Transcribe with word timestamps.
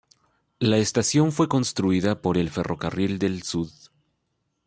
La 0.57 0.77
estación 0.77 1.31
fue 1.31 1.47
construida 1.47 2.23
por 2.23 2.39
el 2.39 2.49
Ferrocarril 2.49 3.19
del 3.19 3.43
Sud. 3.43 3.69